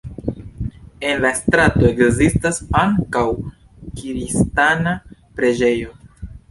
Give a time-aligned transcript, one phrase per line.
[1.09, 3.25] En la strato ekzistas ankaŭ
[4.01, 4.99] kristana
[5.39, 5.99] preĝejo.